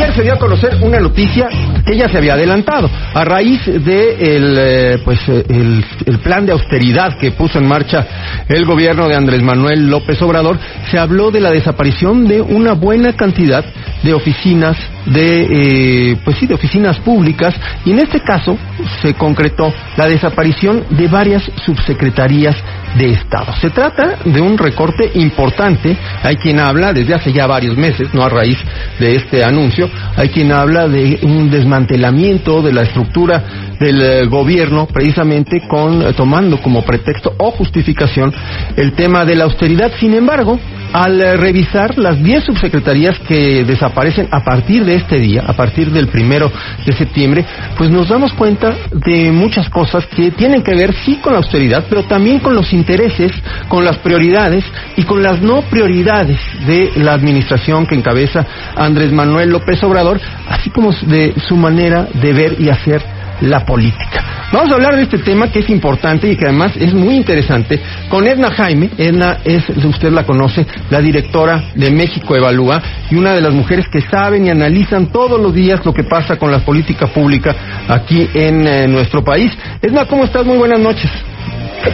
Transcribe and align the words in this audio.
ayer 0.00 0.14
se 0.14 0.22
dio 0.22 0.32
a 0.32 0.38
conocer 0.38 0.78
una 0.80 0.98
noticia 0.98 1.48
que 1.84 1.96
ya 1.96 2.08
se 2.08 2.16
había 2.16 2.34
adelantado. 2.34 2.88
A 3.14 3.24
raíz 3.24 3.60
de 3.66 4.36
el, 4.36 4.56
eh, 4.58 4.98
pues, 5.04 5.18
eh, 5.28 5.44
el, 5.48 6.18
plan 6.20 6.46
de 6.46 6.52
austeridad 6.52 7.18
que 7.18 7.32
puso 7.32 7.58
en 7.58 7.66
marcha 7.66 8.06
el 8.48 8.64
gobierno 8.64 9.08
de 9.08 9.16
Andrés 9.16 9.42
Manuel 9.42 9.88
López 9.88 10.20
Obrador, 10.22 10.58
se 10.90 10.98
habló 10.98 11.30
de 11.30 11.40
la 11.40 11.50
desaparición 11.50 12.26
de 12.26 12.40
una 12.40 12.72
buena 12.72 13.14
cantidad 13.14 13.64
de 14.02 14.14
oficinas 14.14 14.76
de, 15.06 16.12
eh, 16.12 16.16
pues 16.24 16.36
sí, 16.38 16.46
de 16.46 16.54
oficinas 16.54 16.98
públicas 17.00 17.54
y 17.84 17.92
en 17.92 18.00
este 18.00 18.20
caso 18.20 18.56
se 19.02 19.14
concretó 19.14 19.72
la 19.96 20.06
desaparición 20.06 20.84
de 20.90 21.08
varias 21.08 21.42
subsecretarías 21.64 22.56
de 22.96 23.10
Estado. 23.10 23.52
Se 23.60 23.70
trata 23.70 24.18
de 24.24 24.40
un 24.40 24.58
recorte 24.58 25.10
importante. 25.14 25.96
Hay 26.22 26.36
quien 26.36 26.58
habla 26.58 26.92
desde 26.92 27.14
hace 27.14 27.32
ya 27.32 27.46
varios 27.46 27.76
meses, 27.76 28.12
no 28.14 28.22
a 28.22 28.28
raíz 28.28 28.58
de 28.98 29.16
este 29.16 29.44
anuncio, 29.44 29.88
hay 30.16 30.28
quien 30.28 30.52
habla 30.52 30.88
de 30.88 31.20
un 31.22 31.50
desmantelamiento 31.50 32.62
de 32.62 32.72
la 32.72 32.82
estructura 32.82 33.42
del 33.78 34.02
eh, 34.02 34.26
gobierno, 34.26 34.86
precisamente 34.86 35.62
con 35.68 36.02
eh, 36.02 36.12
tomando 36.12 36.60
como 36.60 36.82
pretexto 36.82 37.34
o 37.38 37.50
justificación 37.52 38.32
el 38.76 38.92
tema 38.92 39.24
de 39.24 39.36
la 39.36 39.44
austeridad. 39.44 39.92
Sin 39.98 40.14
embargo, 40.14 40.58
al 40.92 41.20
eh, 41.20 41.36
revisar 41.36 41.98
las 41.98 42.22
10 42.22 42.44
subsecretarías 42.44 43.18
que 43.20 43.64
desaparecen 43.64 44.28
a 44.30 44.42
partir 44.42 44.84
de 44.84 44.96
este 44.96 45.18
día, 45.18 45.44
a 45.46 45.52
partir 45.52 45.90
del 45.90 46.08
primero 46.08 46.50
de 46.84 46.92
septiembre, 46.92 47.44
pues 47.76 47.90
nos 47.90 48.08
damos 48.08 48.32
cuenta 48.34 48.74
de 48.92 49.30
muchas 49.32 49.68
cosas 49.68 50.06
que 50.06 50.30
tienen 50.30 50.62
que 50.62 50.74
ver 50.74 50.94
sí 51.04 51.16
con 51.16 51.32
la 51.32 51.38
austeridad, 51.38 51.84
pero 51.88 52.04
también 52.04 52.40
con 52.40 52.54
los 52.54 52.72
intereses, 52.72 53.32
con 53.68 53.84
las 53.84 53.98
prioridades 53.98 54.64
y 54.96 55.04
con 55.04 55.22
las 55.22 55.40
no 55.40 55.62
prioridades 55.62 56.38
de 56.66 56.92
la 56.96 57.12
administración 57.12 57.86
que 57.86 57.94
encabeza 57.94 58.46
Andrés 58.76 59.12
Manuel 59.12 59.50
López 59.50 59.82
Obrador, 59.82 60.20
así 60.48 60.70
como 60.70 60.92
de 60.92 61.34
su 61.48 61.56
manera 61.56 62.08
de 62.14 62.32
ver 62.32 62.60
y 62.60 62.68
hacer 62.68 63.19
la 63.40 63.64
política. 63.64 64.48
Vamos 64.52 64.72
a 64.72 64.74
hablar 64.74 64.96
de 64.96 65.02
este 65.02 65.18
tema 65.18 65.50
que 65.50 65.60
es 65.60 65.70
importante 65.70 66.28
y 66.28 66.36
que 66.36 66.46
además 66.46 66.72
es 66.76 66.92
muy 66.92 67.14
interesante 67.14 67.80
con 68.08 68.26
Edna 68.26 68.50
Jaime. 68.50 68.90
Edna 68.98 69.38
es, 69.44 69.68
usted 69.84 70.10
la 70.10 70.24
conoce, 70.24 70.66
la 70.90 71.00
directora 71.00 71.70
de 71.74 71.90
México 71.90 72.36
Evalúa 72.36 72.82
y 73.10 73.16
una 73.16 73.32
de 73.32 73.40
las 73.40 73.52
mujeres 73.52 73.86
que 73.88 74.00
saben 74.00 74.46
y 74.46 74.50
analizan 74.50 75.06
todos 75.06 75.40
los 75.40 75.54
días 75.54 75.84
lo 75.84 75.94
que 75.94 76.04
pasa 76.04 76.36
con 76.36 76.50
la 76.50 76.60
política 76.60 77.06
pública 77.06 77.54
aquí 77.88 78.28
en 78.34 78.66
eh, 78.66 78.88
nuestro 78.88 79.22
país. 79.22 79.52
Edna, 79.80 80.06
¿cómo 80.06 80.24
estás? 80.24 80.44
Muy 80.44 80.58
buenas 80.58 80.80
noches. 80.80 81.10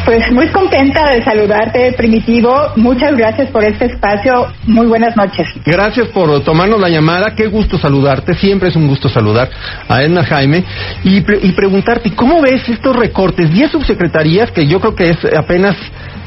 Pues 0.05 0.31
muy 0.33 0.48
contenta 0.48 1.01
de 1.12 1.23
saludarte, 1.23 1.92
Primitivo. 1.92 2.73
Muchas 2.77 3.17
gracias 3.17 3.51
por 3.51 3.62
este 3.62 3.87
espacio. 3.87 4.47
Muy 4.67 4.87
buenas 4.87 5.17
noches. 5.17 5.47
Gracias 5.65 6.09
por 6.09 6.43
tomarnos 6.43 6.81
la 6.81 6.89
llamada. 6.89 7.34
Qué 7.37 7.47
gusto 7.47 7.78
saludarte. 7.78 8.34
Siempre 8.34 8.70
es 8.70 8.77
un 8.77 8.89
gusto 8.89 9.09
saludar 9.09 9.48
a 9.89 10.03
Edna 10.03 10.25
Jaime 10.25 10.65
y, 11.05 11.19
y 11.19 11.53
preguntarte, 11.53 12.12
¿cómo 12.15 12.43
ves 12.43 12.69
estos 12.69 12.97
recortes? 12.97 13.53
Diez 13.53 13.70
subsecretarías, 13.70 14.51
que 14.51 14.67
yo 14.67 14.81
creo 14.81 14.95
que 14.95 15.11
es 15.11 15.19
apenas 15.37 15.77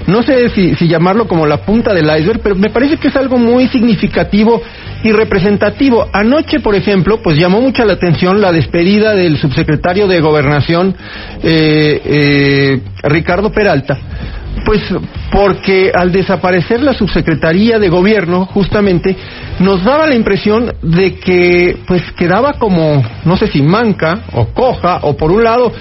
no 0.08 0.24
sé 0.24 0.50
si, 0.50 0.76
si, 0.76 0.88
llamarlo 0.88 1.28
como 1.28 1.46
la 1.46 1.58
punta 1.58 1.94
del 1.94 2.06
iceberg, 2.06 2.40
pero 2.42 2.56
me 2.56 2.70
parece 2.70 2.98
que 2.98 3.10
es 3.10 3.16
algo 3.16 3.38
muy 3.38 3.68
significativo 3.68 4.62
y 5.04 5.12
representativo. 5.12 6.08
Anoche, 6.12 6.60
por 6.60 6.76
ejemplo, 6.76 7.22
pues 7.22 7.38
llamó 7.38 7.62
mucha 7.62 7.86
la 7.86 7.94
atención 7.94 8.42
la 8.42 8.52
despedida 8.52 9.16
del 9.16 9.38
subsecretario 9.38 10.08
de 10.08 10.20
Gobernación, 10.20 10.96
eh, 11.44 12.02
eh, 12.04 12.82
Ricardo 13.04 13.52
Peralta, 13.52 13.98
pues 14.66 14.82
porque 15.32 15.92
al 15.94 16.12
desaparecer 16.12 16.82
la 16.82 16.94
subsecretaría 16.94 17.80
de 17.80 17.90
gobierno, 17.90 18.46
justamente, 18.48 19.16
nos 19.60 19.84
daba 19.84 20.08
la 20.08 20.16
impresión 20.16 20.74
de 20.82 21.16
que 21.16 21.78
pues 21.88 22.04
quedaba 22.18 22.54
como, 22.54 23.02
no 23.26 23.38
sé 23.38 23.48
si 23.48 23.62
manca 23.62 24.24
o 24.34 24.48
coja, 24.48 25.00
o 25.04 25.16
por 25.16 25.32
un 25.32 25.44
lado 25.44 25.72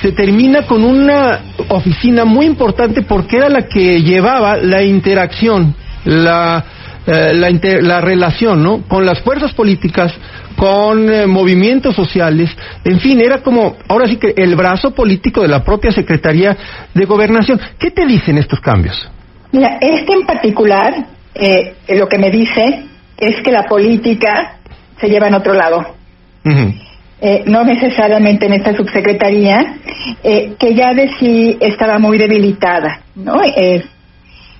se 0.00 0.12
termina 0.12 0.62
con 0.62 0.84
una 0.84 1.40
oficina 1.68 2.24
muy 2.24 2.46
importante 2.46 3.02
porque 3.02 3.38
era 3.38 3.48
la 3.48 3.62
que 3.62 4.02
llevaba 4.02 4.56
la 4.56 4.82
interacción, 4.82 5.74
la, 6.04 6.64
eh, 7.08 7.32
la, 7.34 7.50
inter, 7.50 7.82
la, 7.82 8.00
relación, 8.00 8.62
¿no? 8.62 8.82
Con 8.86 9.04
las 9.06 9.20
fuerzas 9.22 9.52
políticas, 9.54 10.12
con 10.56 11.10
eh, 11.10 11.26
movimientos 11.26 11.96
sociales, 11.96 12.50
en 12.84 13.00
fin, 13.00 13.20
era 13.20 13.38
como, 13.42 13.76
ahora 13.88 14.06
sí 14.06 14.16
que 14.16 14.34
el 14.36 14.54
brazo 14.56 14.94
político 14.94 15.42
de 15.42 15.48
la 15.48 15.64
propia 15.64 15.90
Secretaría 15.90 16.56
de 16.92 17.04
Gobernación. 17.06 17.60
¿Qué 17.78 17.90
te 17.90 18.04
dicen 18.06 18.38
estos 18.38 18.60
cambios? 18.60 19.10
Mira, 19.52 19.78
este 19.80 20.12
en 20.12 20.26
particular, 20.26 20.94
eh, 21.34 21.74
lo 21.88 22.06
que 22.06 22.18
me 22.18 22.30
dice 22.30 22.84
es 23.16 23.40
que 23.42 23.50
la 23.50 23.64
política 23.64 24.58
se 25.00 25.08
lleva 25.08 25.28
en 25.28 25.34
otro 25.34 25.54
lado. 25.54 25.96
Uh 26.44 26.88
eh, 27.20 27.42
no 27.46 27.64
necesariamente 27.64 28.46
en 28.46 28.52
esta 28.52 28.76
subsecretaría, 28.76 29.74
eh, 30.22 30.54
que 30.56 30.74
ya 30.74 30.94
de 30.94 31.10
sí 31.18 31.56
estaba 31.60 31.98
muy 31.98 32.16
debilitada, 32.16 33.00
¿no? 33.16 33.42
Eh, 33.42 33.84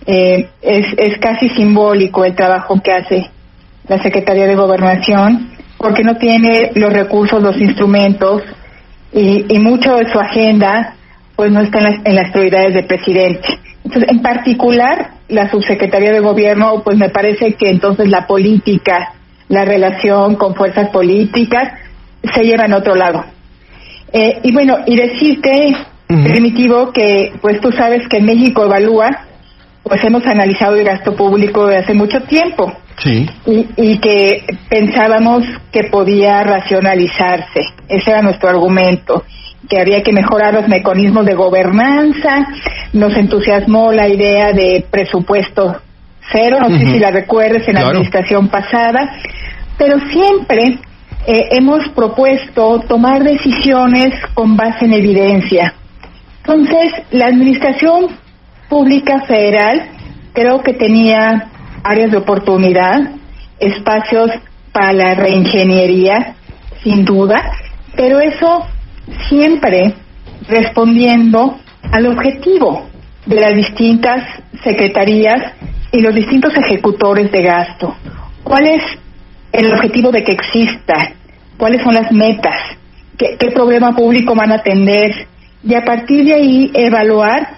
es, 0.08 0.86
es 0.96 1.18
casi 1.18 1.48
simbólico 1.50 2.24
el 2.24 2.34
trabajo 2.34 2.80
que 2.82 2.92
hace 2.92 3.30
la 3.88 4.02
Secretaría 4.02 4.46
de 4.46 4.56
Gobernación, 4.56 5.50
porque 5.76 6.02
no 6.02 6.16
tiene 6.16 6.72
los 6.74 6.92
recursos, 6.92 7.42
los 7.42 7.56
instrumentos, 7.60 8.42
y, 9.12 9.44
y 9.48 9.58
mucho 9.58 9.96
de 9.96 10.10
su 10.10 10.18
agenda, 10.18 10.94
pues 11.36 11.50
no 11.50 11.60
está 11.60 11.78
en 11.78 11.84
las, 11.84 11.94
en 12.04 12.14
las 12.16 12.32
prioridades 12.32 12.74
del 12.74 12.86
presidente. 12.86 13.48
Entonces, 13.84 14.10
en 14.10 14.20
particular, 14.20 15.10
la 15.28 15.50
subsecretaría 15.50 16.12
de 16.12 16.20
Gobierno, 16.20 16.82
pues 16.82 16.98
me 16.98 17.08
parece 17.08 17.54
que 17.54 17.70
entonces 17.70 18.08
la 18.08 18.26
política, 18.26 19.14
la 19.48 19.64
relación 19.64 20.36
con 20.36 20.54
fuerzas 20.54 20.90
políticas, 20.90 21.72
se 22.34 22.44
lleva 22.44 22.64
en 22.64 22.74
otro 22.74 22.94
lado. 22.94 23.24
Eh, 24.12 24.40
y 24.42 24.52
bueno, 24.52 24.78
y 24.86 24.96
decirte, 24.96 25.74
Primitivo, 26.08 26.90
que 26.90 27.34
pues 27.42 27.60
tú 27.60 27.70
sabes 27.70 28.08
que 28.08 28.22
México 28.22 28.64
evalúa, 28.64 29.26
pues 29.82 30.02
hemos 30.04 30.26
analizado 30.26 30.76
el 30.76 30.84
gasto 30.84 31.14
público 31.14 31.66
de 31.66 31.78
hace 31.78 31.94
mucho 31.94 32.20
tiempo. 32.22 32.72
Sí. 33.02 33.28
Y, 33.46 33.66
y 33.76 33.98
que 33.98 34.44
pensábamos 34.68 35.44
que 35.72 35.84
podía 35.84 36.42
racionalizarse. 36.42 37.60
Ese 37.88 38.10
era 38.10 38.22
nuestro 38.22 38.48
argumento 38.48 39.24
que 39.68 39.80
había 39.80 40.02
que 40.02 40.12
mejorar 40.12 40.54
los 40.54 40.68
mecanismos 40.68 41.26
de 41.26 41.34
gobernanza, 41.34 42.48
nos 42.92 43.14
entusiasmó 43.16 43.92
la 43.92 44.08
idea 44.08 44.52
de 44.52 44.86
presupuesto 44.90 45.76
cero, 46.32 46.58
no 46.60 46.78
sé 46.78 46.86
si 46.86 46.98
la 46.98 47.10
recuerdes 47.10 47.66
en 47.68 47.74
la 47.74 47.88
administración 47.88 48.48
pasada, 48.48 49.16
pero 49.76 49.98
siempre 50.10 50.78
eh, 51.26 51.48
hemos 51.52 51.88
propuesto 51.90 52.80
tomar 52.88 53.22
decisiones 53.22 54.14
con 54.34 54.56
base 54.56 54.84
en 54.84 54.92
evidencia. 54.94 55.74
Entonces, 56.44 56.92
la 57.10 57.26
Administración 57.26 58.08
Pública 58.68 59.22
Federal 59.26 59.90
creo 60.32 60.62
que 60.62 60.74
tenía 60.74 61.48
áreas 61.82 62.10
de 62.10 62.18
oportunidad, 62.18 63.12
espacios 63.58 64.30
para 64.72 64.92
la 64.92 65.14
reingeniería, 65.14 66.34
sin 66.82 67.04
duda, 67.04 67.50
pero 67.96 68.20
eso 68.20 68.66
siempre 69.28 69.94
respondiendo 70.48 71.58
al 71.90 72.06
objetivo 72.06 72.86
de 73.26 73.40
las 73.40 73.54
distintas 73.54 74.22
secretarías 74.62 75.54
y 75.90 76.00
los 76.00 76.14
distintos 76.14 76.52
ejecutores 76.56 77.32
de 77.32 77.42
gasto. 77.42 77.96
¿Cuál 78.44 78.66
es 78.66 78.82
el 79.52 79.72
objetivo 79.72 80.10
de 80.10 80.22
que 80.22 80.32
exista, 80.32 81.12
cuáles 81.56 81.82
son 81.82 81.94
las 81.94 82.12
metas, 82.12 82.60
qué, 83.16 83.36
qué 83.38 83.50
problema 83.50 83.96
público 83.96 84.34
van 84.34 84.52
a 84.52 84.56
atender 84.56 85.26
y 85.64 85.74
a 85.74 85.84
partir 85.84 86.24
de 86.24 86.34
ahí 86.34 86.70
evaluar 86.74 87.57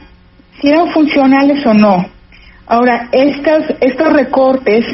si 0.61 0.69
eran 0.69 0.89
funcionales 0.89 1.65
o 1.67 1.75
no. 1.75 2.07
Ahora, 2.67 3.09
estos, 3.13 3.65
estos 3.81 4.13
recortes 4.13 4.85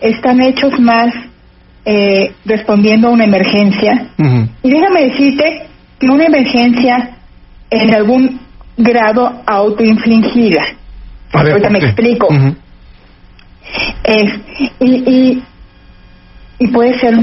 están 0.00 0.40
hechos 0.42 0.78
más 0.78 1.14
eh, 1.84 2.34
respondiendo 2.44 3.08
a 3.08 3.10
una 3.12 3.24
emergencia. 3.24 4.08
Y 4.62 4.70
déjame 4.70 5.02
decirte 5.10 5.66
que 5.98 6.06
una 6.06 6.24
emergencia 6.24 7.10
en 7.70 7.94
algún 7.94 8.40
grado 8.76 9.42
autoinfligida. 9.46 10.64
Ahorita 11.32 11.70
me 11.70 11.78
explico. 11.78 12.28
Es, 14.04 14.32
y, 14.80 14.86
y, 14.86 15.42
y 16.58 16.66
puede 16.68 16.98
ser 16.98 17.14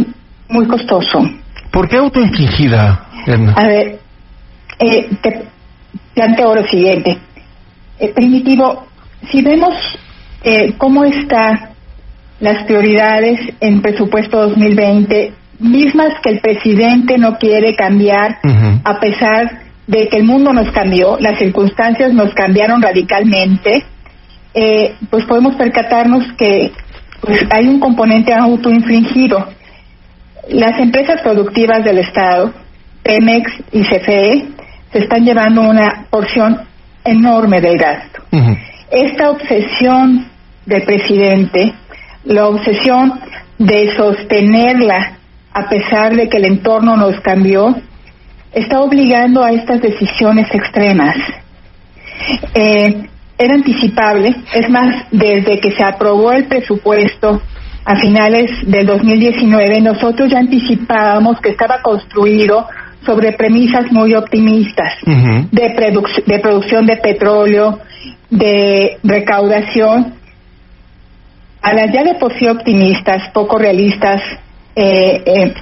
muy 0.49 0.67
costoso. 0.67 1.29
¿Por 1.71 1.87
qué 1.87 1.97
autoinfligida? 1.97 3.07
A 3.55 3.67
ver, 3.67 3.99
eh, 4.79 5.09
te 5.21 5.43
planteo 6.13 6.55
lo 6.55 6.63
siguiente. 6.67 7.17
Eh, 8.01 8.11
primitivo, 8.15 8.87
si 9.29 9.43
vemos 9.43 9.75
eh, 10.43 10.73
cómo 10.79 11.03
están 11.05 11.69
las 12.39 12.63
prioridades 12.63 13.39
en 13.59 13.79
presupuesto 13.79 14.41
2020, 14.49 15.33
mismas 15.59 16.13
que 16.23 16.31
el 16.31 16.39
presidente 16.39 17.19
no 17.19 17.37
quiere 17.37 17.75
cambiar, 17.75 18.39
a 18.83 18.99
pesar 18.99 19.61
de 19.85 20.07
que 20.07 20.17
el 20.17 20.23
mundo 20.23 20.51
nos 20.51 20.71
cambió, 20.71 21.19
las 21.19 21.37
circunstancias 21.37 22.11
nos 22.11 22.33
cambiaron 22.33 22.81
radicalmente, 22.81 23.85
eh, 24.55 24.95
pues 25.11 25.23
podemos 25.25 25.55
percatarnos 25.55 26.25
que 26.39 26.71
pues 27.21 27.45
hay 27.51 27.67
un 27.67 27.79
componente 27.79 28.33
autoinfligido. 28.33 29.47
las 30.49 30.79
empresas 30.79 31.21
productivas 31.21 31.83
del 31.83 31.99
Estado, 31.99 32.51
Pemex 33.03 33.51
y 33.71 33.83
CFE, 33.83 34.47
se 34.91 34.97
están 34.97 35.23
llevando 35.23 35.61
una 35.61 36.07
porción 36.09 36.70
enorme 37.03 37.61
del 37.61 37.77
gasto. 37.77 38.23
Esta 38.89 39.29
obsesión 39.29 40.27
del 40.65 40.83
presidente, 40.83 41.73
la 42.25 42.47
obsesión 42.47 43.19
de 43.57 43.95
sostenerla 43.95 45.17
a 45.53 45.67
pesar 45.67 46.15
de 46.15 46.29
que 46.29 46.37
el 46.37 46.45
entorno 46.45 46.95
nos 46.95 47.19
cambió, 47.21 47.75
está 48.53 48.81
obligando 48.81 49.43
a 49.43 49.51
estas 49.51 49.81
decisiones 49.81 50.47
extremas. 50.53 51.15
Eh, 52.53 53.07
era 53.37 53.55
anticipable, 53.55 54.35
es 54.53 54.69
más, 54.69 55.05
desde 55.11 55.59
que 55.59 55.71
se 55.71 55.83
aprobó 55.83 56.31
el 56.31 56.45
presupuesto 56.45 57.41
a 57.83 57.95
finales 57.95 58.51
del 58.67 58.85
2019, 58.85 59.81
nosotros 59.81 60.29
ya 60.29 60.37
anticipábamos 60.37 61.41
que 61.41 61.49
estaba 61.49 61.81
construido 61.81 62.67
sobre 63.05 63.33
premisas 63.33 63.91
muy 63.91 64.13
optimistas 64.13 64.93
de, 65.05 66.03
de 66.25 66.39
producción 66.39 66.85
de 66.85 66.97
petróleo, 66.97 67.79
de 68.29 68.97
recaudación, 69.03 70.15
a 71.61 71.73
las 71.73 71.91
ya 71.91 72.03
de 72.03 72.15
por 72.15 72.37
sí 72.37 72.47
optimistas, 72.47 73.29
poco 73.33 73.57
realistas, 73.57 74.21
eh, 74.75 75.21
eh, 75.25 75.53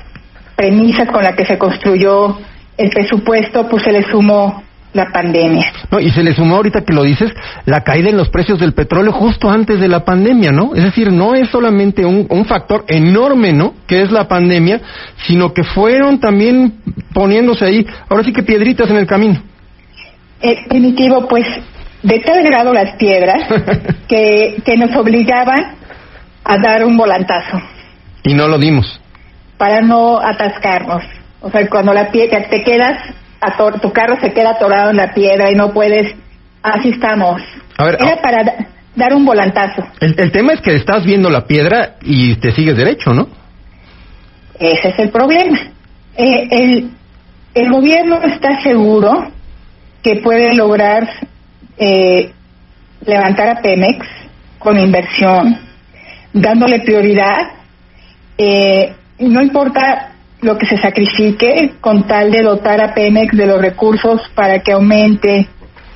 premisas 0.55 1.09
con 1.09 1.23
las 1.23 1.35
que 1.35 1.45
se 1.45 1.57
construyó 1.57 2.37
el 2.77 2.89
presupuesto, 2.89 3.67
pues 3.67 3.83
se 3.83 3.91
le 3.91 4.03
sumó 4.03 4.63
la 4.93 5.11
pandemia. 5.11 5.71
No, 5.91 5.99
y 5.99 6.09
se 6.11 6.23
le 6.23 6.33
sumó 6.33 6.55
ahorita 6.55 6.81
que 6.81 6.93
lo 6.93 7.03
dices, 7.03 7.31
la 7.65 7.83
caída 7.83 8.09
en 8.09 8.17
los 8.17 8.29
precios 8.29 8.59
del 8.59 8.73
petróleo 8.73 9.11
justo 9.11 9.49
antes 9.49 9.79
de 9.79 9.87
la 9.87 10.03
pandemia, 10.03 10.51
¿no? 10.51 10.73
Es 10.75 10.83
decir, 10.83 11.11
no 11.11 11.35
es 11.35 11.49
solamente 11.49 12.05
un, 12.05 12.25
un 12.29 12.45
factor 12.45 12.85
enorme, 12.87 13.53
¿no? 13.53 13.73
Que 13.87 14.01
es 14.01 14.11
la 14.11 14.27
pandemia, 14.27 14.81
sino 15.27 15.53
que 15.53 15.63
fueron 15.63 16.19
también 16.19 16.79
poniéndose 17.13 17.65
ahí, 17.65 17.85
ahora 18.09 18.23
sí 18.23 18.33
que 18.33 18.43
piedritas 18.43 18.89
en 18.89 18.97
el 18.97 19.05
camino. 19.05 19.41
Eh, 20.41 20.65
primitivo, 20.67 21.27
pues, 21.27 21.45
de 22.01 22.19
tal 22.19 22.43
grado 22.43 22.73
las 22.73 22.95
piedras 22.95 23.43
que, 24.07 24.61
que 24.65 24.77
nos 24.77 24.95
obligaban 24.95 25.75
a 26.43 26.57
dar 26.57 26.85
un 26.85 26.97
volantazo. 26.97 27.61
Y 28.23 28.33
no 28.33 28.47
lo 28.47 28.57
dimos. 28.57 28.99
Para 29.57 29.81
no 29.81 30.19
atascarnos. 30.19 31.03
O 31.41 31.49
sea, 31.51 31.67
cuando 31.69 31.93
la 31.93 32.11
piedra 32.11 32.43
te 32.49 32.63
quedas, 32.63 32.97
tu 33.81 33.91
carro 33.91 34.17
se 34.21 34.33
queda 34.33 34.51
atorado 34.51 34.91
en 34.91 34.97
la 34.97 35.13
piedra 35.13 35.51
y 35.51 35.55
no 35.55 35.71
puedes. 35.71 36.15
Así 36.61 36.89
estamos. 36.89 37.41
Era 37.77 37.97
ah. 38.01 38.21
para 38.21 38.43
dar 38.95 39.13
un 39.13 39.25
volantazo. 39.25 39.83
El, 40.01 40.19
el 40.19 40.31
tema 40.31 40.53
es 40.53 40.61
que 40.61 40.75
estás 40.75 41.05
viendo 41.05 41.29
la 41.29 41.45
piedra 41.45 41.95
y 42.01 42.35
te 42.35 42.51
sigues 42.51 42.75
derecho, 42.75 43.13
¿no? 43.13 43.27
Ese 44.59 44.89
es 44.89 44.99
el 44.99 45.09
problema. 45.09 45.57
Eh, 46.17 46.47
el, 46.51 46.91
el 47.53 47.71
gobierno 47.71 48.21
está 48.23 48.61
seguro 48.61 49.31
que 50.03 50.17
puede 50.17 50.53
lograr 50.53 51.07
eh, 51.77 52.31
levantar 53.05 53.49
a 53.49 53.61
Pemex 53.61 54.05
con 54.57 54.77
inversión, 54.77 55.57
dándole 56.33 56.79
prioridad. 56.81 57.53
Eh, 58.37 58.93
no 59.19 59.41
importa 59.41 60.08
lo 60.41 60.57
que 60.57 60.65
se 60.65 60.77
sacrifique 60.77 61.73
con 61.81 62.07
tal 62.07 62.31
de 62.31 62.41
dotar 62.41 62.81
a 62.81 62.93
Pemex 62.93 63.35
de 63.35 63.47
los 63.47 63.61
recursos 63.61 64.21
para 64.35 64.59
que 64.59 64.71
aumente 64.71 65.47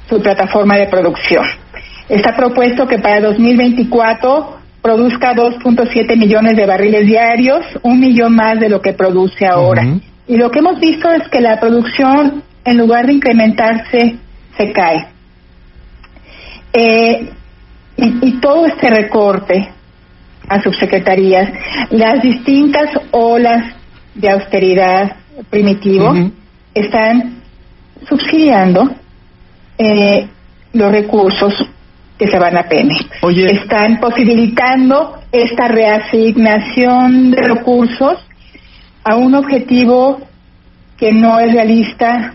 su 0.09 0.21
plataforma 0.21 0.77
de 0.77 0.87
producción. 0.87 1.45
Está 2.09 2.35
propuesto 2.35 2.87
que 2.87 2.99
para 2.99 3.21
2024 3.21 4.57
produzca 4.81 5.33
2.7 5.33 6.17
millones 6.17 6.57
de 6.57 6.65
barriles 6.65 7.07
diarios, 7.07 7.65
un 7.83 7.99
millón 8.01 8.35
más 8.35 8.59
de 8.59 8.69
lo 8.69 8.81
que 8.81 8.91
produce 8.91 9.45
ahora. 9.45 9.85
Y 10.27 10.35
lo 10.35 10.51
que 10.51 10.59
hemos 10.59 10.79
visto 10.79 11.09
es 11.09 11.27
que 11.29 11.39
la 11.39 11.59
producción, 11.59 12.43
en 12.65 12.77
lugar 12.77 13.07
de 13.07 13.13
incrementarse, 13.13 14.17
se 14.57 14.71
cae. 14.73 15.07
Eh, 16.73 17.29
y, 17.95 18.39
todo 18.39 18.65
este 18.65 18.89
recorte 18.89 19.69
a 20.49 20.61
subsecretarías, 20.61 21.49
las 21.91 22.21
distintas 22.21 22.89
olas 23.11 23.73
de 24.15 24.29
austeridad 24.29 25.15
primitivo 25.49 26.13
están 26.73 27.41
subsidiando 28.07 28.89
eh, 29.77 30.27
los 30.73 30.91
recursos 30.91 31.53
que 32.17 32.27
se 32.27 32.39
van 32.39 32.57
a 32.57 32.63
Pemex. 32.63 33.05
Están 33.51 33.99
posibilitando 33.99 35.19
esta 35.31 35.67
reasignación 35.67 37.31
de 37.31 37.41
recursos 37.41 38.19
a 39.03 39.15
un 39.15 39.35
objetivo 39.35 40.19
que 40.97 41.11
no 41.11 41.39
es 41.39 41.51
realista 41.53 42.33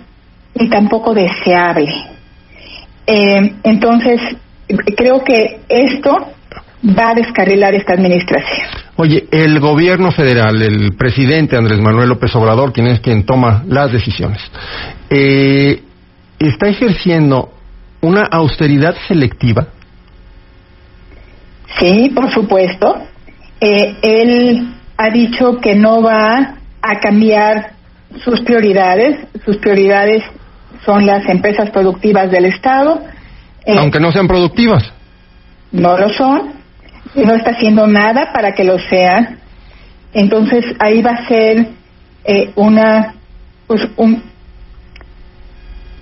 y 0.54 0.69
tampoco 0.69 1.14
deseable. 1.14 1.88
Eh, 3.06 3.54
entonces, 3.62 4.20
creo 4.96 5.25
que 5.25 5.60
esto 5.69 6.16
va 6.84 7.10
a 7.10 7.14
descarrilar 7.14 7.75
esta 7.75 7.94
administración. 7.94 8.88
Oye, 9.00 9.29
el 9.31 9.61
gobierno 9.61 10.11
federal, 10.11 10.61
el 10.61 10.97
presidente 10.97 11.56
Andrés 11.56 11.79
Manuel 11.79 12.09
López 12.09 12.35
Obrador, 12.35 12.73
quien 12.73 12.89
es 12.89 12.99
quien 12.99 13.25
toma 13.25 13.62
las 13.69 13.93
decisiones, 13.93 14.43
eh, 15.09 15.85
¿está 16.37 16.67
ejerciendo 16.67 17.53
una 18.00 18.23
austeridad 18.23 18.97
selectiva? 19.06 19.69
Sí, 21.79 22.11
por 22.12 22.29
supuesto. 22.33 22.97
Eh, 23.61 23.99
él 24.03 24.75
ha 24.97 25.11
dicho 25.11 25.59
que 25.59 25.77
no 25.77 26.03
va 26.03 26.56
a 26.83 26.99
cambiar 26.99 27.75
sus 28.25 28.41
prioridades. 28.41 29.29
Sus 29.45 29.59
prioridades 29.59 30.25
son 30.85 31.06
las 31.06 31.25
empresas 31.29 31.71
productivas 31.71 32.33
del 32.33 32.47
Estado. 32.47 33.00
Eh, 33.65 33.77
Aunque 33.79 34.00
no 34.00 34.11
sean 34.11 34.27
productivas. 34.27 34.93
No 35.71 35.97
lo 35.97 36.09
son 36.09 36.57
no 37.14 37.34
está 37.34 37.50
haciendo 37.52 37.87
nada 37.87 38.32
para 38.32 38.52
que 38.52 38.64
lo 38.64 38.78
sea. 38.78 39.37
Entonces 40.12 40.64
ahí 40.78 41.02
va 41.02 41.12
a 41.12 41.28
ser 41.28 41.69
eh, 42.25 42.52
una 42.56 43.14
pues 43.66 43.87
un, 43.96 44.22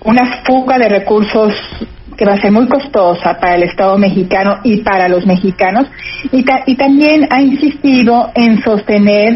una 0.01 0.43
fuga 0.45 0.77
de 0.77 0.89
recursos 0.89 1.53
que 2.17 2.25
va 2.25 2.33
a 2.33 2.41
ser 2.41 2.51
muy 2.51 2.67
costosa 2.67 3.37
para 3.39 3.55
el 3.55 3.63
Estado 3.63 3.97
mexicano 3.97 4.59
y 4.63 4.77
para 4.77 5.07
los 5.07 5.25
mexicanos 5.25 5.87
y, 6.31 6.45
y 6.65 6.75
también 6.75 7.27
ha 7.29 7.41
insistido 7.41 8.31
en 8.33 8.63
sostener 8.63 9.35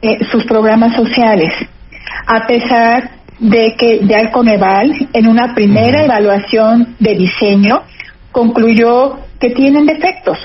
eh, 0.00 0.24
sus 0.30 0.44
programas 0.44 0.96
sociales 0.96 1.52
a 2.26 2.46
pesar 2.46 3.10
de 3.38 3.74
que 3.78 4.00
ya 4.06 4.18
el 4.18 4.30
Coneval 4.30 5.08
en 5.12 5.28
una 5.28 5.54
primera 5.54 6.04
evaluación 6.04 6.96
de 6.98 7.14
diseño 7.14 7.82
concluyó 8.32 9.18
que 9.38 9.50
tienen 9.50 9.86
defectos 9.86 10.38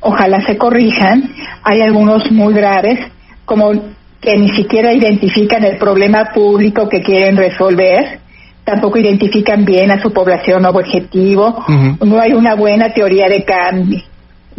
ojalá 0.00 0.44
se 0.46 0.56
corrijan. 0.56 1.32
Hay 1.62 1.80
algunos 1.80 2.30
muy 2.30 2.54
graves, 2.54 2.98
como 3.44 3.72
que 4.20 4.36
ni 4.36 4.48
siquiera 4.50 4.92
identifican 4.92 5.64
el 5.64 5.78
problema 5.78 6.30
público 6.34 6.88
que 6.88 7.02
quieren 7.02 7.36
resolver, 7.36 8.20
tampoco 8.64 8.98
identifican 8.98 9.64
bien 9.64 9.90
a 9.90 10.02
su 10.02 10.12
población 10.12 10.66
objetivo, 10.66 11.64
no 12.04 12.20
hay 12.20 12.32
una 12.32 12.54
buena 12.54 12.92
teoría 12.92 13.26
de 13.28 13.44
cambio 13.44 14.02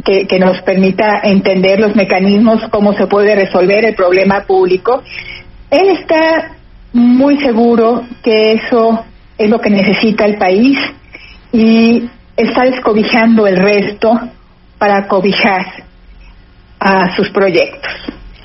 que, 0.04 0.26
que 0.26 0.40
nos 0.40 0.62
permita 0.62 1.20
entender 1.24 1.80
los 1.80 1.96
mecanismos, 1.96 2.62
cómo 2.72 2.94
se 2.94 3.08
puede 3.08 3.36
resolver 3.36 3.86
el 3.86 3.96
problema 3.96 4.46
público. 4.46 5.04
Él 5.70 5.90
está 5.90 6.56
muy 6.94 7.38
seguro 7.40 8.04
que 8.24 8.54
eso 8.54 9.04
es 9.38 9.50
lo 9.50 9.60
que 9.60 9.70
necesita 9.70 10.26
el 10.26 10.38
país 10.38 10.78
y 11.52 12.10
está 12.36 12.64
descobijando 12.64 13.46
el 13.46 13.58
resto 13.58 14.20
para 14.80 15.08
cobijar 15.08 15.84
a 16.80 17.16
sus 17.16 17.30
proyectos. 17.30 17.92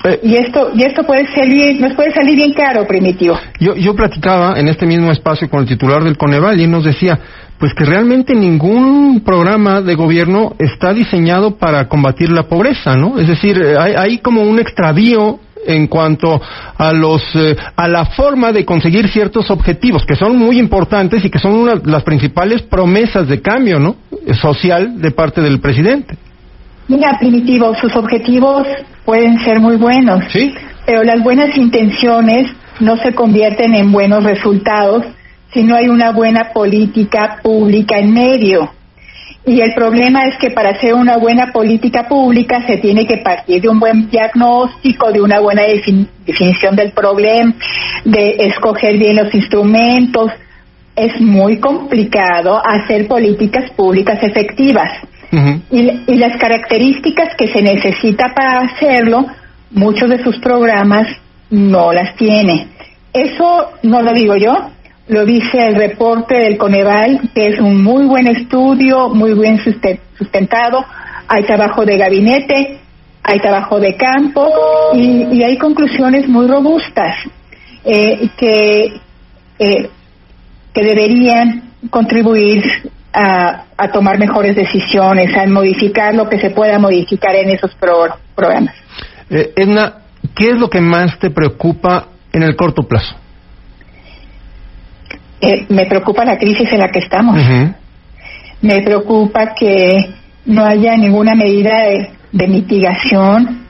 Eh, 0.05 0.19
y 0.21 0.35
esto 0.35 0.71
y 0.75 0.83
esto 0.83 1.03
puede 1.03 1.25
salir 1.33 1.81
nos 1.81 1.93
puede 1.93 2.13
salir 2.13 2.35
bien 2.35 2.53
caro 2.53 2.85
primitivo. 2.85 3.39
Yo 3.59 3.75
yo 3.75 3.95
platicaba 3.95 4.59
en 4.59 4.67
este 4.67 4.85
mismo 4.85 5.11
espacio 5.11 5.49
con 5.49 5.61
el 5.61 5.67
titular 5.67 6.03
del 6.03 6.17
Coneval 6.17 6.59
y 6.59 6.65
él 6.65 6.71
nos 6.71 6.85
decía 6.85 7.17
pues 7.57 7.73
que 7.73 7.85
realmente 7.85 8.35
ningún 8.35 9.21
programa 9.21 9.81
de 9.81 9.95
gobierno 9.95 10.55
está 10.59 10.93
diseñado 10.93 11.55
para 11.57 11.87
combatir 11.87 12.29
la 12.29 12.43
pobreza 12.43 12.95
no 12.95 13.17
es 13.17 13.27
decir 13.27 13.57
hay, 13.79 13.93
hay 13.93 14.17
como 14.17 14.41
un 14.41 14.59
extravío 14.59 15.39
en 15.65 15.87
cuanto 15.87 16.39
a 16.77 16.91
los 16.91 17.23
eh, 17.33 17.55
a 17.75 17.87
la 17.87 18.05
forma 18.05 18.51
de 18.51 18.65
conseguir 18.65 19.07
ciertos 19.07 19.49
objetivos 19.49 20.05
que 20.05 20.15
son 20.15 20.37
muy 20.37 20.59
importantes 20.59 21.23
y 21.25 21.29
que 21.29 21.39
son 21.39 21.53
una 21.53 21.75
las 21.83 22.03
principales 22.03 22.61
promesas 22.61 23.27
de 23.27 23.41
cambio 23.41 23.79
no 23.79 23.95
social 24.41 25.01
de 25.01 25.11
parte 25.11 25.41
del 25.41 25.59
presidente 25.59 26.17
Mira, 26.87 27.17
Primitivo, 27.19 27.73
sus 27.75 27.95
objetivos 27.95 28.67
pueden 29.05 29.39
ser 29.43 29.59
muy 29.59 29.75
buenos, 29.77 30.23
¿Sí? 30.31 30.53
pero 30.85 31.03
las 31.03 31.23
buenas 31.23 31.57
intenciones 31.57 32.51
no 32.79 32.95
se 32.97 33.13
convierten 33.13 33.73
en 33.73 33.91
buenos 33.91 34.23
resultados 34.23 35.03
si 35.51 35.63
no 35.63 35.75
hay 35.75 35.87
una 35.87 36.11
buena 36.11 36.51
política 36.53 37.39
pública 37.41 37.97
en 37.97 38.13
medio. 38.13 38.71
Y 39.47 39.61
el 39.61 39.73
problema 39.73 40.25
es 40.25 40.37
que 40.37 40.51
para 40.51 40.71
hacer 40.71 40.93
una 40.93 41.17
buena 41.17 41.51
política 41.51 42.07
pública 42.07 42.65
se 42.67 42.77
tiene 42.77 43.05
que 43.05 43.17
partir 43.17 43.61
de 43.61 43.69
un 43.69 43.79
buen 43.79 44.09
diagnóstico, 44.09 45.11
de 45.11 45.21
una 45.21 45.39
buena 45.39 45.63
definición 45.63 46.75
del 46.75 46.91
problema, 46.91 47.53
de 48.03 48.35
escoger 48.39 48.97
bien 48.97 49.15
los 49.15 49.33
instrumentos. 49.33 50.31
Es 50.95 51.19
muy 51.21 51.59
complicado 51.59 52.59
hacer 52.65 53.07
políticas 53.07 53.69
públicas 53.71 54.21
efectivas. 54.23 54.91
Y, 55.71 56.03
y 56.07 56.15
las 56.15 56.37
características 56.37 57.35
que 57.37 57.47
se 57.47 57.61
necesita 57.61 58.33
para 58.35 58.59
hacerlo, 58.61 59.25
muchos 59.71 60.09
de 60.09 60.23
sus 60.23 60.37
programas 60.39 61.07
no 61.49 61.91
las 61.93 62.15
tiene. 62.15 62.67
Eso 63.13 63.71
no 63.83 64.01
lo 64.01 64.13
digo 64.13 64.35
yo, 64.35 64.53
lo 65.07 65.25
dice 65.25 65.67
el 65.67 65.75
reporte 65.75 66.35
del 66.35 66.57
Coneval, 66.57 67.29
que 67.33 67.47
es 67.47 67.59
un 67.59 67.83
muy 67.83 68.05
buen 68.05 68.27
estudio, 68.27 69.09
muy 69.09 69.33
bien 69.33 69.59
sustentado. 70.17 70.83
Hay 71.27 71.43
trabajo 71.43 71.85
de 71.85 71.97
gabinete, 71.97 72.79
hay 73.23 73.39
trabajo 73.39 73.79
de 73.79 73.95
campo 73.95 74.47
y, 74.93 75.41
hay 75.43 75.57
conclusiones 75.57 76.27
muy 76.27 76.47
robustas 76.47 77.15
eh, 77.83 78.29
que, 78.37 78.99
eh, 79.59 79.89
que 80.73 80.83
deberían 80.83 81.71
contribuir 81.89 82.63
a, 83.15 83.91
tomar 83.93 84.19
mejores 84.19 84.55
decisiones, 84.55 85.35
a 85.37 85.45
modificar 85.47 86.13
lo 86.13 86.27
que 86.27 86.39
se 86.39 86.49
pueda 86.49 86.77
modificar 86.79 87.35
en 87.35 87.49
esos 87.49 87.71
programas. 88.35 88.75
Eh, 89.29 89.53
Edna, 89.55 89.93
¿qué 90.35 90.49
es 90.49 90.59
lo 90.59 90.69
que 90.69 90.81
más 90.81 91.17
te 91.19 91.29
preocupa 91.29 92.07
en 92.33 92.43
el 92.43 92.55
corto 92.55 92.83
plazo? 92.83 93.15
Eh, 95.39 95.65
me 95.69 95.85
preocupa 95.85 96.25
la 96.25 96.37
crisis 96.37 96.71
en 96.71 96.79
la 96.79 96.89
que 96.89 96.99
estamos. 96.99 97.39
Me 98.61 98.81
preocupa 98.81 99.53
que 99.53 100.13
no 100.45 100.65
haya 100.65 100.97
ninguna 100.97 101.35
medida 101.35 101.83
de, 102.31 102.47
mitigación. 102.47 103.65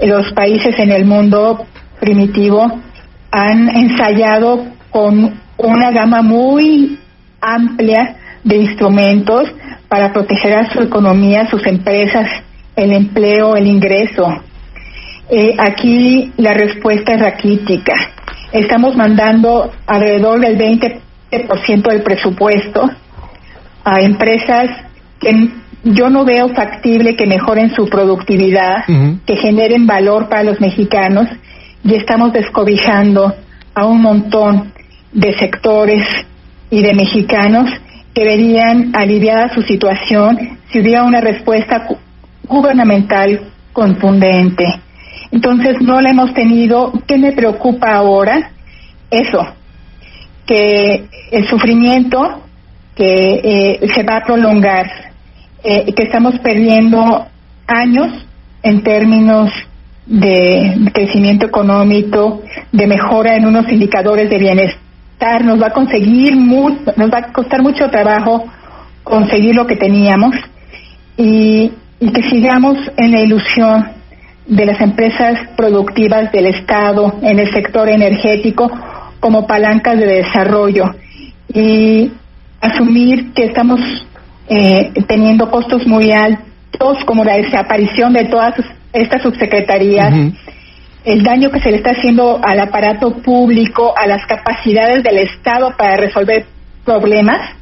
Los 0.00 0.32
países 0.32 0.78
en 0.78 0.92
el 0.92 1.04
mundo 1.04 1.66
primitivo 2.00 2.80
han 3.32 3.76
ensayado 3.76 4.66
con 4.90 5.40
una 5.56 5.90
gama 5.90 6.22
muy 6.22 6.98
amplia 7.40 8.16
de 8.46 8.56
instrumentos 8.58 9.52
para 9.88 10.12
proteger 10.12 10.54
a 10.54 10.72
su 10.72 10.80
economía, 10.80 11.50
sus 11.50 11.66
empresas, 11.66 12.28
el 12.76 12.92
empleo, 12.92 13.56
el 13.56 13.66
ingreso. 13.66 14.24
Eh, 15.28 15.56
aquí 15.58 16.32
la 16.36 16.54
respuesta 16.54 17.14
es 17.14 17.20
raquítica. 17.20 17.94
Estamos 18.52 18.96
mandando 18.96 19.72
alrededor 19.86 20.40
del 20.40 20.56
20 20.56 21.00
por 21.48 21.58
ciento 21.66 21.90
del 21.90 22.02
presupuesto 22.02 22.88
a 23.84 24.00
empresas 24.00 24.70
que 25.18 25.50
yo 25.82 26.08
no 26.08 26.24
veo 26.24 26.48
factible 26.50 27.16
que 27.16 27.26
mejoren 27.26 27.74
su 27.74 27.88
productividad, 27.88 28.84
que 29.26 29.36
generen 29.36 29.86
valor 29.86 30.28
para 30.28 30.44
los 30.44 30.60
mexicanos 30.60 31.26
y 31.82 31.94
estamos 31.94 32.32
descobijando 32.32 33.34
a 33.74 33.86
un 33.86 34.02
montón 34.02 34.72
de 35.12 35.36
sectores 35.36 36.04
y 36.70 36.82
de 36.82 36.94
mexicanos 36.94 37.70
que 38.16 38.24
verían 38.24 38.96
aliviada 38.96 39.54
su 39.54 39.60
situación 39.60 40.58
si 40.72 40.80
hubiera 40.80 41.04
una 41.04 41.20
respuesta 41.20 41.86
gubernamental 42.48 43.52
contundente. 43.74 44.64
Entonces 45.30 45.82
no 45.82 46.00
la 46.00 46.12
hemos 46.12 46.32
tenido. 46.32 46.94
¿Qué 47.06 47.18
me 47.18 47.32
preocupa 47.32 47.92
ahora? 47.92 48.52
Eso, 49.10 49.46
que 50.46 51.04
el 51.30 51.46
sufrimiento 51.46 52.42
que 52.94 53.80
eh, 53.82 53.88
se 53.94 54.02
va 54.02 54.16
a 54.16 54.24
prolongar, 54.24 54.90
eh, 55.62 55.92
que 55.94 56.04
estamos 56.04 56.38
perdiendo 56.38 57.26
años 57.66 58.26
en 58.62 58.82
términos 58.82 59.50
de 60.06 60.90
crecimiento 60.94 61.44
económico, 61.44 62.42
de 62.72 62.86
mejora 62.86 63.36
en 63.36 63.44
unos 63.44 63.70
indicadores 63.70 64.30
de 64.30 64.38
bienestar, 64.38 64.85
nos 65.44 65.60
va 65.60 65.68
a 65.68 65.72
conseguir 65.72 66.36
nos 66.36 67.10
va 67.10 67.18
a 67.18 67.32
costar 67.32 67.62
mucho 67.62 67.88
trabajo 67.88 68.44
conseguir 69.02 69.54
lo 69.54 69.66
que 69.66 69.76
teníamos 69.76 70.34
y, 71.16 71.72
que 71.98 72.22
sigamos 72.28 72.76
en 72.96 73.12
la 73.12 73.20
ilusión 73.20 73.88
de 74.46 74.66
las 74.66 74.80
empresas 74.80 75.48
productivas 75.56 76.30
del 76.30 76.46
Estado 76.46 77.14
en 77.22 77.38
el 77.38 77.50
sector 77.52 77.88
energético 77.88 78.70
como 79.18 79.46
palancas 79.46 79.98
de 79.98 80.06
desarrollo 80.06 80.94
y 81.52 82.12
asumir 82.60 83.32
que 83.32 83.44
estamos 83.44 83.80
eh, 84.48 84.92
teniendo 85.08 85.50
costos 85.50 85.86
muy 85.86 86.12
altos 86.12 87.02
como 87.06 87.24
la 87.24 87.36
desaparición 87.36 88.12
de 88.12 88.26
todas 88.26 88.54
estas 88.92 89.22
subsecretarías, 89.22 90.12
el 91.06 91.22
daño 91.22 91.50
que 91.50 91.60
se 91.60 91.70
le 91.70 91.76
está 91.76 91.92
haciendo 91.92 92.40
al 92.42 92.58
aparato 92.58 93.12
público, 93.22 93.94
a 93.96 94.08
las 94.08 94.26
capacidades 94.26 95.04
del 95.04 95.18
Estado 95.18 95.72
para 95.78 95.96
resolver 95.96 96.46
problemas, 96.84 97.52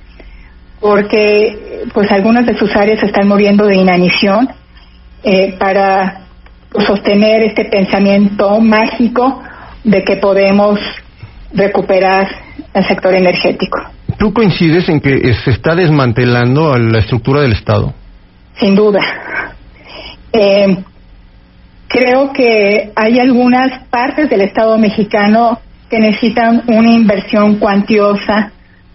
porque 0.80 1.84
pues 1.92 2.10
algunas 2.10 2.46
de 2.46 2.56
sus 2.56 2.74
áreas 2.74 3.02
están 3.02 3.28
muriendo 3.28 3.66
de 3.66 3.76
inanición 3.76 4.48
eh, 5.22 5.54
para 5.58 6.22
sostener 6.86 7.42
este 7.42 7.66
pensamiento 7.66 8.60
mágico 8.60 9.42
de 9.84 10.02
que 10.02 10.16
podemos 10.16 10.80
recuperar 11.52 12.26
el 12.72 12.84
sector 12.86 13.14
energético. 13.14 13.78
¿Tú 14.18 14.32
coincides 14.32 14.88
en 14.88 15.00
que 15.00 15.34
se 15.44 15.50
está 15.50 15.74
desmantelando 15.74 16.74
la 16.78 17.00
estructura 17.00 17.42
del 17.42 17.52
Estado? 17.52 17.92
Sin 18.58 18.74
duda. 18.74 19.00
Eh, 20.32 20.76
creo 21.94 22.32
que 22.32 22.90
hay 22.96 23.20
algunas 23.20 23.86
partes 23.88 24.28
del 24.28 24.40
Estado 24.40 24.76
mexicano 24.78 25.60
que 25.88 26.00
necesitan 26.00 26.64
una 26.66 26.90
inversión 26.90 27.60
cuantiosa 27.60 28.50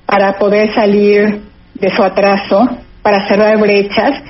para 0.05 0.33
poder 0.33 0.73
salir 0.75 1.39
de 1.75 1.95
su 1.95 2.03
atraso, 2.03 2.67
para 3.01 3.25
cerrar 3.25 3.57
brechas. 3.57 4.21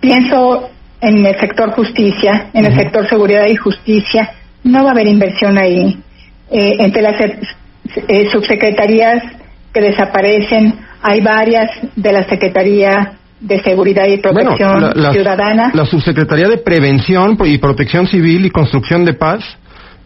Pienso 0.00 0.70
en 1.02 1.26
el 1.26 1.38
sector 1.38 1.72
justicia, 1.72 2.48
en 2.54 2.64
el 2.64 2.74
sector 2.74 3.06
seguridad 3.10 3.46
y 3.46 3.56
justicia, 3.56 4.32
no 4.62 4.84
va 4.84 4.88
a 4.88 4.92
haber 4.92 5.06
inversión 5.06 5.58
ahí. 5.58 5.98
Eh, 6.50 6.76
entre 6.78 7.02
las 7.02 7.20
eh, 7.20 8.28
subsecretarías 8.32 9.22
que 9.70 9.82
desaparecen, 9.82 10.78
hay 11.02 11.20
varias 11.20 11.70
de 11.94 12.12
la 12.12 12.24
Secretaría 12.26 13.18
de 13.44 13.62
Seguridad 13.62 14.06
y 14.06 14.18
Protección 14.18 14.92
Ciudadana. 15.12 15.70
La 15.74 15.84
Subsecretaría 15.84 16.48
de 16.48 16.58
Prevención 16.58 17.36
y 17.44 17.58
Protección 17.58 18.06
Civil 18.06 18.46
y 18.46 18.50
Construcción 18.50 19.04
de 19.04 19.14
Paz 19.14 19.44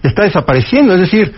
está 0.02 0.24
desapareciendo, 0.24 0.94
es 0.94 1.00
decir, 1.00 1.32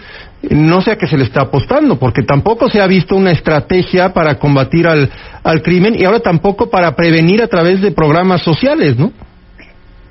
no 0.48 0.80
sé 0.80 0.92
a 0.92 0.96
qué 0.96 1.06
se 1.06 1.18
le 1.18 1.24
está 1.24 1.42
apostando, 1.42 1.98
porque 1.98 2.22
tampoco 2.22 2.70
se 2.70 2.80
ha 2.80 2.86
visto 2.86 3.16
una 3.16 3.32
estrategia 3.32 4.12
para 4.14 4.36
combatir 4.36 4.86
al, 4.88 5.10
al 5.44 5.62
crimen 5.62 5.94
y 5.98 6.04
ahora 6.04 6.20
tampoco 6.20 6.70
para 6.70 6.96
prevenir 6.96 7.42
a 7.42 7.48
través 7.48 7.82
de 7.82 7.90
programas 7.90 8.42
sociales, 8.42 8.98
¿no? 8.98 9.12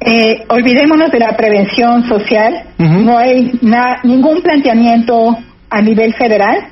Eh, 0.02 0.46
olvidémonos 0.48 1.12
de 1.12 1.20
la 1.20 1.36
prevención 1.36 2.08
social. 2.08 2.54
No 2.78 3.18
hay 3.18 3.52
ningún 4.04 4.42
planteamiento 4.42 5.36
a 5.70 5.82
nivel 5.82 6.14
federal. 6.14 6.68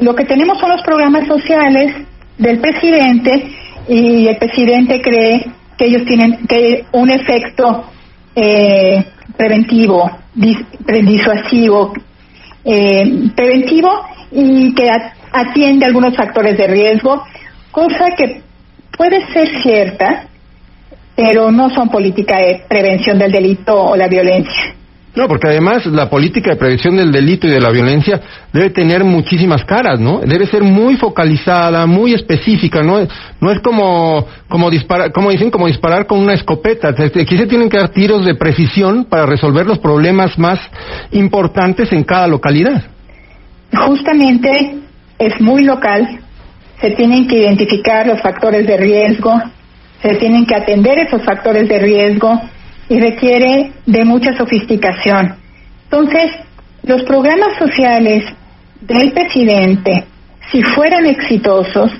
Lo 0.00 0.14
que 0.14 0.24
tenemos 0.24 0.58
son 0.60 0.70
los 0.70 0.82
programas 0.82 1.26
sociales 1.26 1.92
del 2.38 2.60
presidente 2.60 3.56
y 3.88 4.26
el 4.26 4.36
presidente 4.36 5.00
cree 5.00 5.46
que 5.76 5.86
ellos 5.86 6.04
tienen 6.04 6.46
que 6.46 6.84
un 6.92 7.10
efecto 7.10 7.86
eh, 8.34 9.04
preventivo, 9.36 10.10
disuasivo, 10.34 11.92
eh, 12.64 13.30
preventivo 13.34 13.90
y 14.30 14.74
que 14.74 14.88
atiende 15.32 15.86
algunos 15.86 16.14
factores 16.16 16.56
de 16.56 16.66
riesgo, 16.66 17.24
cosa 17.70 18.10
que 18.16 18.42
puede 18.96 19.26
ser 19.32 19.62
cierta, 19.62 20.26
pero 21.16 21.50
no 21.50 21.70
son 21.70 21.88
política 21.88 22.38
de 22.38 22.62
prevención 22.68 23.18
del 23.18 23.32
delito 23.32 23.82
o 23.82 23.96
la 23.96 24.08
violencia. 24.08 24.74
No, 25.14 25.26
porque 25.26 25.48
además 25.48 25.86
la 25.86 26.08
política 26.08 26.50
de 26.50 26.56
prevención 26.56 26.96
del 26.96 27.10
delito 27.10 27.48
y 27.48 27.50
de 27.50 27.60
la 27.60 27.70
violencia 27.70 28.20
debe 28.52 28.70
tener 28.70 29.02
muchísimas 29.02 29.64
caras, 29.64 29.98
¿no? 29.98 30.20
Debe 30.20 30.46
ser 30.46 30.62
muy 30.62 30.96
focalizada, 30.96 31.84
muy 31.86 32.14
específica, 32.14 32.82
¿no? 32.82 33.00
No 33.40 33.50
es 33.50 33.58
como, 33.60 34.24
como 34.48 34.70
disparar, 34.70 35.10
como 35.10 35.30
dicen, 35.30 35.50
como 35.50 35.66
disparar 35.66 36.06
con 36.06 36.20
una 36.20 36.34
escopeta. 36.34 36.90
Aquí 36.90 37.36
se 37.36 37.46
tienen 37.46 37.68
que 37.68 37.78
dar 37.78 37.88
tiros 37.88 38.24
de 38.24 38.36
precisión 38.36 39.04
para 39.04 39.26
resolver 39.26 39.66
los 39.66 39.80
problemas 39.80 40.38
más 40.38 40.60
importantes 41.10 41.92
en 41.92 42.04
cada 42.04 42.28
localidad. 42.28 42.84
Justamente 43.74 44.78
es 45.18 45.40
muy 45.40 45.64
local, 45.64 46.20
se 46.80 46.92
tienen 46.92 47.26
que 47.26 47.40
identificar 47.40 48.06
los 48.06 48.20
factores 48.22 48.64
de 48.64 48.76
riesgo, 48.76 49.42
se 50.02 50.14
tienen 50.16 50.46
que 50.46 50.54
atender 50.54 51.00
esos 51.00 51.22
factores 51.24 51.68
de 51.68 51.78
riesgo 51.80 52.40
y 52.90 52.98
requiere 52.98 53.72
de 53.86 54.04
mucha 54.04 54.36
sofisticación. 54.36 55.36
Entonces, 55.84 56.32
los 56.82 57.04
programas 57.04 57.56
sociales 57.56 58.24
del 58.80 59.12
presidente, 59.12 60.04
si 60.50 60.60
fueran 60.62 61.06
exitosos, 61.06 61.92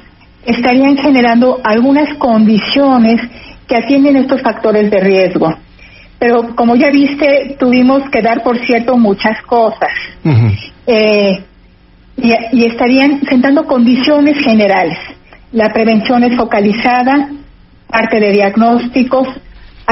estarían 0.45 0.97
generando 0.97 1.61
algunas 1.63 2.13
condiciones 2.19 3.21
que 3.69 3.77
atienden 3.77 4.17
estos 4.17 4.43
factores 4.43 4.91
de 4.91 4.99
riesgo. 4.99 5.55
Pero 6.19 6.57
como 6.57 6.75
ya 6.75 6.91
viste, 6.91 7.57
tuvimos 7.59 8.03
que 8.11 8.21
dar 8.21 8.43
por 8.43 8.59
cierto 8.67 8.97
muchas 8.99 9.41
cosas. 9.43 9.91
eh, 10.89 11.45
y, 12.17 12.33
y 12.53 12.65
estarían 12.65 13.21
sentando 13.29 13.65
condiciones 13.65 14.37
generales. 14.45 14.99
La 15.53 15.73
prevención 15.73 16.25
es 16.25 16.37
focalizada, 16.37 17.31
parte 17.89 18.19
de 18.19 18.33
diagnósticos, 18.33 19.29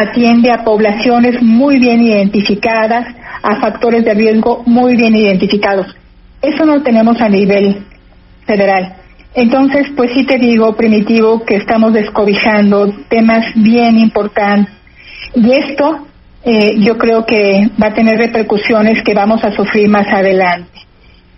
atiende 0.01 0.53
a 0.53 0.63
poblaciones 0.63 1.43
muy 1.43 1.79
bien 1.79 2.01
identificadas, 2.03 3.05
a 3.43 3.57
factores 3.57 4.05
de 4.05 4.15
riesgo 4.15 4.63
muy 4.65 4.97
bien 4.97 5.15
identificados. 5.17 5.87
Eso 6.41 6.65
no 6.65 6.77
lo 6.77 6.83
tenemos 6.83 7.21
a 7.21 7.29
nivel 7.29 7.85
federal. 8.47 8.95
Entonces, 9.35 9.89
pues 9.97 10.13
sí 10.15 10.25
te 10.25 10.39
digo, 10.39 10.77
Primitivo, 10.77 11.45
que 11.45 11.57
estamos 11.57 11.93
descobijando 11.93 12.93
temas 13.09 13.47
bien 13.57 13.99
importantes. 13.99 14.73
Y 15.35 15.51
esto 15.53 16.07
eh, 16.45 16.77
yo 16.79 16.97
creo 16.97 17.27
que 17.27 17.69
va 17.83 17.89
a 17.89 17.95
tener 17.95 18.19
repercusiones 18.19 19.03
que 19.03 19.15
vamos 19.15 19.43
a 19.45 19.51
sufrir 19.51 19.89
más 19.89 20.07
adelante. 20.07 20.79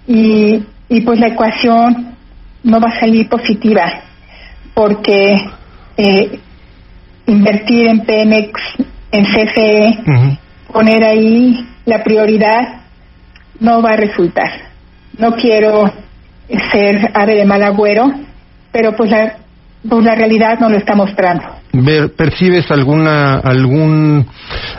Y, 0.07 0.62
y 0.88 1.00
pues 1.00 1.19
la 1.19 1.29
ecuación 1.29 2.14
no 2.62 2.79
va 2.79 2.90
a 2.90 3.00
salir 3.00 3.26
positiva, 3.29 4.02
porque 4.75 5.50
eh, 5.97 6.40
invertir 7.31 7.87
en 7.87 8.01
Pemex, 8.01 8.61
en 9.13 9.25
CFE, 9.25 10.39
poner 10.73 11.05
ahí 11.05 11.67
la 11.85 12.03
prioridad, 12.03 12.81
no 13.61 13.83
va 13.83 13.91
a 13.93 13.97
resultar. 13.97 14.51
No 15.19 15.33
quiero 15.33 15.93
ser 16.73 17.11
ave 17.15 17.35
de 17.37 17.45
mal 17.45 17.63
agüero, 17.63 18.11
pero 18.73 18.95
pues 18.97 19.11
la, 19.11 19.37
pues 19.89 20.05
la 20.05 20.15
realidad 20.15 20.59
no 20.59 20.69
lo 20.69 20.77
está 20.77 20.95
mostrando. 20.95 21.45
¿Percibes 22.17 22.69
alguna 22.71 23.37
algún 23.37 24.27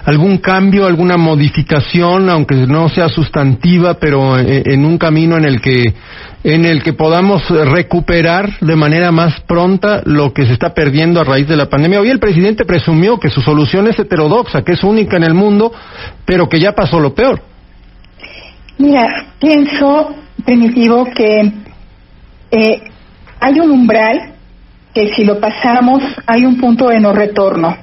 algún 0.04 0.38
cambio, 0.40 0.86
alguna 0.86 1.16
modificación, 1.16 2.30
aunque 2.30 2.56
no 2.68 2.90
sea 2.90 3.08
sustantiva, 3.08 3.94
pero 3.94 4.38
en, 4.38 4.70
en 4.70 4.86
un 4.86 4.98
camino 4.98 5.38
en 5.38 5.46
el 5.46 5.62
que 5.62 5.94
en 6.44 6.66
el 6.66 6.82
que 6.84 6.94
podamos 6.94 7.48
recuperar 7.50 8.60
de 8.60 8.76
manera 8.76 9.12
más 9.12 9.40
pronta 9.42 10.02
lo 10.06 10.34
que 10.34 10.46
se 10.46 10.54
está 10.54 10.74
perdiendo 10.74 11.22
a 11.22 11.24
raíz 11.24 11.48
de 11.48 11.56
la 11.56 11.70
pandemia? 11.70 12.02
Hoy 12.02 12.10
el 12.10 12.20
presidente 12.20 12.66
presumió 12.66 13.20
que 13.20 13.30
su 13.30 13.42
solución 13.42 13.88
es 13.88 13.98
heterodoxa, 13.98 14.64
que 14.64 14.74
es 14.74 14.84
única 14.84 15.18
en 15.18 15.24
el 15.24 15.34
mundo, 15.34 15.72
pero 16.26 16.50
que 16.50 16.60
ya 16.60 16.74
pasó 16.74 17.00
lo 17.00 17.14
peor. 17.14 17.42
Mira, 18.78 19.08
pienso, 19.40 20.16
Primitivo, 20.44 21.06
que 21.06 21.52
eh, 22.52 22.82
hay 23.40 23.60
un 23.60 23.72
umbral 23.72 24.31
que 24.94 25.14
si 25.14 25.24
lo 25.24 25.40
pasamos 25.40 26.02
hay 26.26 26.46
un 26.46 26.58
punto 26.58 26.90
de 26.90 27.00
no 27.00 27.14
retorno. 27.14 27.78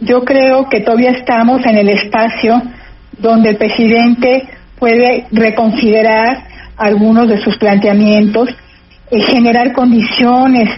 Yo 0.00 0.24
creo 0.24 0.68
que 0.68 0.80
todavía 0.80 1.10
estamos 1.10 1.64
en 1.66 1.76
el 1.76 1.88
espacio 1.88 2.62
donde 3.18 3.50
el 3.50 3.56
presidente 3.56 4.48
puede 4.78 5.26
reconsiderar 5.32 6.44
algunos 6.76 7.28
de 7.28 7.38
sus 7.38 7.56
planteamientos, 7.58 8.48
y 9.10 9.20
generar 9.22 9.72
condiciones 9.72 10.68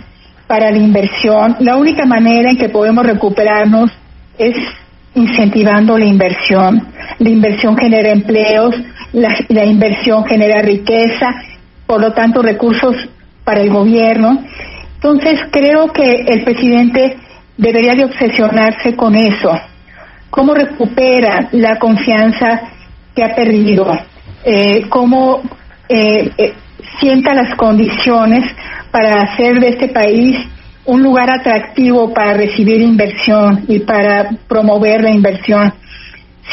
para 0.47 0.71
la 0.71 0.79
inversión. 0.79 1.57
La 1.61 1.77
única 1.77 2.07
manera 2.07 2.51
en 2.51 2.57
que 2.57 2.69
podemos 2.69 3.05
recuperarnos 3.05 3.91
es 4.39 4.57
incentivando 5.15 5.99
la 5.99 6.07
inversión. 6.07 6.89
La 7.19 7.29
inversión 7.29 7.77
genera 7.77 8.11
empleos, 8.11 8.75
la, 9.13 9.29
la 9.49 9.65
inversión 9.65 10.25
genera 10.25 10.63
riqueza, 10.63 11.27
por 11.87 12.01
lo 12.01 12.13
tanto 12.13 12.43
recursos 12.43 12.97
para 13.45 13.61
el 13.61 13.71
gobierno. 13.71 14.45
Entonces 15.03 15.41
creo 15.51 15.91
que 15.95 16.27
el 16.29 16.45
presidente 16.45 17.17
debería 17.57 17.95
de 17.95 18.05
obsesionarse 18.05 18.95
con 18.95 19.15
eso. 19.15 19.51
¿Cómo 20.29 20.55
recupera 20.55 21.49
la 21.53 21.79
confianza 21.79 22.61
que 23.17 23.25
ha 23.25 23.35
perdido? 23.35 23.99
Eh, 24.45 24.85
¿Cómo 24.91 25.41
eh, 25.89 26.31
eh, 26.37 26.53
sienta 27.01 27.33
las 27.33 27.57
condiciones 27.57 28.45
para 28.91 29.23
hacer 29.23 29.59
de 29.59 29.71
este 29.71 29.89
país 29.89 30.37
un 30.85 31.03
lugar 31.03 31.31
atractivo 31.31 32.13
para 32.13 32.35
recibir 32.35 32.83
inversión 32.83 33.65
y 33.69 33.79
para 33.79 34.29
promover 34.47 35.03
la 35.03 35.11
inversión? 35.13 35.73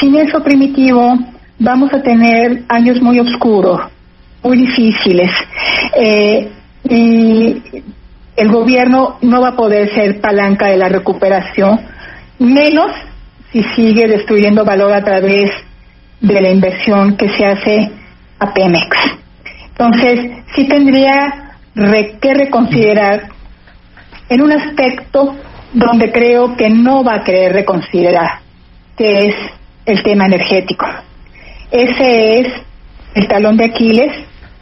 Sin 0.00 0.16
eso 0.16 0.42
primitivo 0.42 1.18
vamos 1.58 1.92
a 1.92 2.02
tener 2.02 2.62
años 2.68 3.02
muy 3.02 3.20
oscuros, 3.20 3.82
muy 4.42 4.56
difíciles. 4.56 5.30
Eh, 6.00 6.50
y 6.88 7.62
el 8.38 8.52
gobierno 8.52 9.18
no 9.20 9.40
va 9.40 9.48
a 9.48 9.56
poder 9.56 9.92
ser 9.92 10.20
palanca 10.20 10.66
de 10.66 10.76
la 10.76 10.88
recuperación, 10.88 11.80
menos 12.38 12.92
si 13.50 13.64
sigue 13.74 14.06
destruyendo 14.06 14.64
valor 14.64 14.92
a 14.92 15.02
través 15.02 15.50
de 16.20 16.40
la 16.40 16.48
inversión 16.48 17.16
que 17.16 17.28
se 17.30 17.44
hace 17.44 17.90
a 18.38 18.54
Pemex. 18.54 18.96
Entonces, 19.70 20.44
sí 20.54 20.68
tendría 20.68 21.56
que 22.20 22.34
reconsiderar 22.34 23.28
en 24.28 24.40
un 24.40 24.52
aspecto 24.52 25.34
donde 25.72 26.12
creo 26.12 26.56
que 26.56 26.70
no 26.70 27.02
va 27.02 27.14
a 27.14 27.24
querer 27.24 27.52
reconsiderar, 27.52 28.40
que 28.96 29.30
es 29.30 29.34
el 29.84 30.00
tema 30.04 30.26
energético. 30.26 30.86
Ese 31.72 32.40
es 32.40 32.48
el 33.14 33.26
talón 33.26 33.56
de 33.56 33.64
Aquiles, 33.64 34.12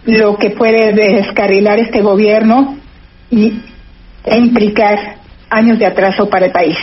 lo 0.07 0.39
que 0.39 0.51
puede 0.51 0.95
descarrilar 0.95 1.79
este 1.79 2.01
gobierno 2.01 2.79
y, 3.31 3.61
e 4.25 4.39
implicar 4.39 5.17
años 5.51 5.79
de 5.79 5.87
atraso 5.87 6.29
para 6.29 6.47
el 6.47 6.53
país. 6.53 6.77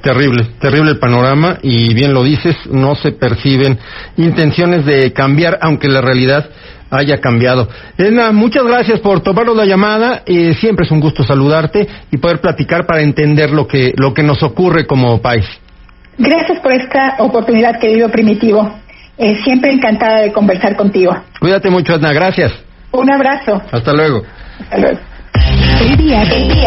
Terrible, 0.00 0.44
terrible 0.60 0.92
el 0.92 0.98
panorama 0.98 1.58
y 1.60 1.92
bien 1.92 2.14
lo 2.14 2.22
dices, 2.22 2.54
no 2.70 2.94
se 2.94 3.12
perciben 3.12 3.78
intenciones 4.16 4.86
de 4.86 5.12
cambiar, 5.12 5.58
aunque 5.60 5.88
la 5.88 6.00
realidad 6.00 6.48
haya 6.90 7.20
cambiado. 7.20 7.68
Edna, 7.96 8.30
muchas 8.32 8.64
gracias 8.64 9.00
por 9.00 9.20
tomarnos 9.20 9.56
la 9.56 9.66
llamada. 9.66 10.22
Eh, 10.24 10.54
siempre 10.60 10.86
es 10.86 10.92
un 10.92 11.00
gusto 11.00 11.24
saludarte 11.24 11.86
y 12.10 12.16
poder 12.16 12.40
platicar 12.40 12.86
para 12.86 13.02
entender 13.02 13.50
lo 13.50 13.66
que, 13.66 13.92
lo 13.96 14.14
que 14.14 14.22
nos 14.22 14.42
ocurre 14.42 14.86
como 14.86 15.20
país. 15.20 15.44
Gracias 16.16 16.60
por 16.60 16.72
esta 16.72 17.16
oportunidad, 17.18 17.78
querido 17.80 18.08
Primitivo. 18.08 18.78
Eh, 19.18 19.36
siempre 19.42 19.72
encantada 19.72 20.20
de 20.20 20.32
conversar 20.32 20.76
contigo. 20.76 21.16
Cuídate 21.40 21.70
mucho, 21.70 21.94
Edna. 21.94 22.12
Gracias. 22.12 22.52
Un 22.92 23.12
abrazo. 23.12 23.60
Hasta 23.72 23.92
luego. 23.92 24.22
Hasta 24.60 24.78
luego. 24.78 24.98
ABS 25.80 26.48